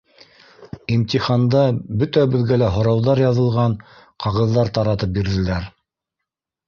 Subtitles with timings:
[0.93, 1.59] Имтиханда
[2.03, 3.77] бөтәбеҙгә лә һорауҙар яҙылған
[4.25, 5.73] ҡағыҙҙар таратып бирҙеләр.